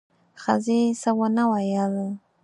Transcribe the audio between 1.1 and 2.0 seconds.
ونه ویل: